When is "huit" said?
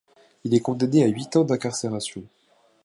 1.07-1.35